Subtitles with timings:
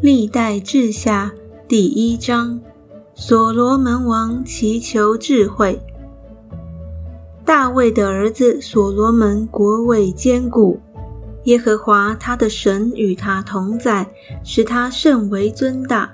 [0.00, 1.30] 历代志下
[1.68, 2.58] 第一章：
[3.14, 5.78] 所罗门王祈求智慧。
[7.44, 10.80] 大卫的儿子所罗门国位坚固，
[11.44, 14.10] 耶和华他的神与他同在，
[14.42, 16.10] 使他甚为尊大。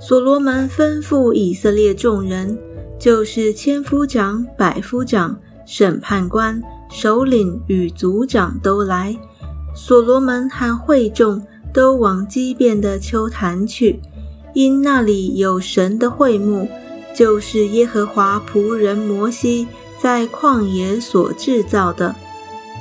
[0.00, 2.58] 所罗门吩咐以色列众人，
[2.98, 6.60] 就是千夫长、百夫长、审判官、
[6.90, 9.16] 首领与族长都来。
[9.76, 11.40] 所罗门和会众。
[11.72, 14.00] 都往基变的丘坛去，
[14.54, 16.68] 因那里有神的会幕，
[17.14, 19.66] 就是耶和华仆人摩西
[20.00, 22.14] 在旷野所制造的。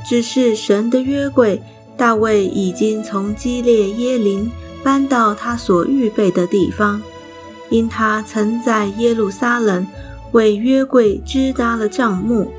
[0.08, 1.62] 只是神的约柜，
[1.98, 4.50] 大卫已经从基列耶林
[4.82, 7.02] 搬到他所预备的地方，
[7.70, 9.86] 因他曾在耶路撒冷
[10.32, 12.52] 为约柜支搭了帐幕，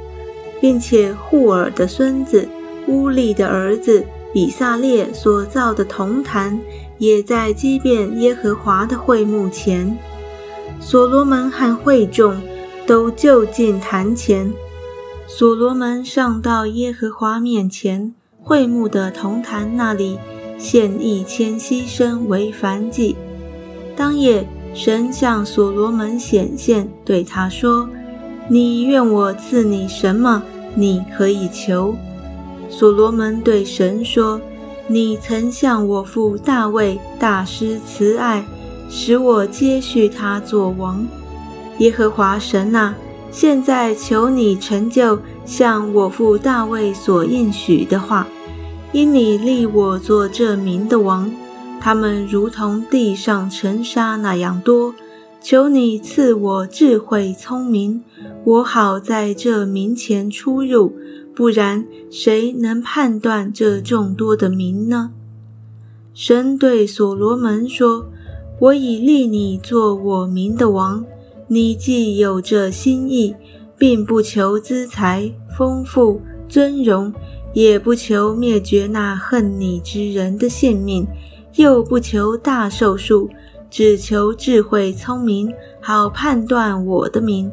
[0.60, 2.46] 并且户尔的孙子
[2.86, 4.04] 乌利的儿子。
[4.32, 6.58] 比萨列所造的铜坛
[6.98, 9.96] 也在基遍耶和华的会幕前，
[10.80, 12.40] 所罗门和会众
[12.86, 14.52] 都就近坛前。
[15.26, 20.18] 所罗门上到耶和华面前，会幕的铜坛那里
[20.58, 23.16] 献一千牺牲为燔祭。
[23.96, 27.88] 当夜，神向所罗门显现，对他说
[28.48, 30.42] ：“你愿我赐你什么？
[30.74, 31.96] 你可以求。”
[32.70, 34.40] 所罗门对神说
[34.86, 38.46] ：“你曾向我父大卫大师慈爱，
[38.88, 41.04] 使我接续他做王。
[41.78, 42.94] 耶和华神啊，
[43.30, 48.26] 现在求你成就向我父大卫所应许的话，
[48.92, 51.30] 因你立我做这民的王，
[51.80, 54.94] 他们如同地上尘沙那样多。
[55.42, 58.04] 求你赐我智慧聪明，
[58.44, 60.94] 我好在这民前出入。”
[61.34, 65.12] 不然，谁能判断这众多的民呢？
[66.12, 68.06] 神对所罗门说
[68.60, 71.04] ：“我已立你做我民的王，
[71.48, 73.34] 你既有这心意，
[73.78, 77.12] 并不求资财、丰富、尊荣，
[77.54, 81.06] 也不求灭绝那恨你之人的性命，
[81.54, 83.30] 又不求大寿数，
[83.70, 85.50] 只求智慧聪明，
[85.80, 87.50] 好判断我的名。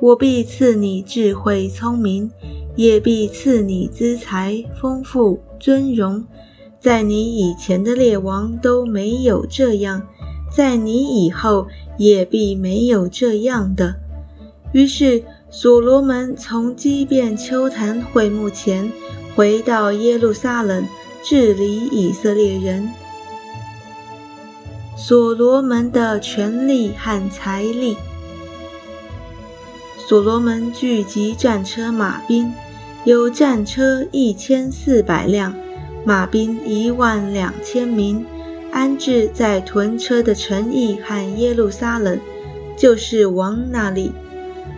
[0.00, 2.30] 我必赐你智慧聪明。”
[2.76, 6.24] 也必赐你资财丰富尊荣，
[6.80, 10.02] 在你以前的列王都没有这样，
[10.52, 11.68] 在你以后
[11.98, 13.94] 也必没有这样的。
[14.72, 18.90] 于是所罗门从基遍丘坛会幕前
[19.36, 20.84] 回到耶路撒冷，
[21.22, 22.90] 治理以色列人。
[24.96, 27.96] 所罗门的权力和财力，
[30.14, 32.52] 所罗门聚集战车马兵。
[33.02, 35.52] 有战车一千四百辆，
[36.04, 38.24] 马兵一万两千名，
[38.70, 42.16] 安置在屯车的城邑和耶路撒冷，
[42.76, 44.12] 就是王那里。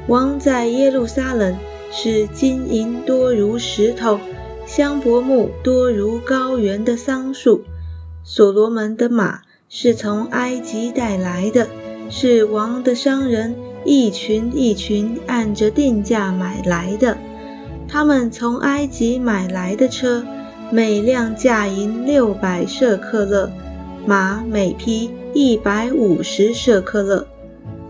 [0.08, 1.54] 王在耶路撒冷
[1.92, 4.18] 是金银多如石头，
[4.64, 7.62] 香柏木多如高原的桑树。
[8.24, 11.68] 所罗门的马是从埃及带来的，
[12.08, 13.54] 是王的商人
[13.86, 17.16] 一群一群按着定价买来的。
[17.88, 20.26] 他们从埃及买来的车，
[20.70, 23.50] 每辆价银六百舍克勒，
[24.04, 27.26] 马每匹一百五十舍克勒。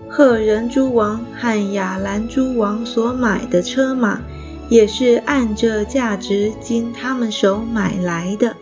[0.08, 4.20] 赫人诸王和亚兰诸王所买的车马，
[4.68, 8.54] 也是按这价值经他们手买来的。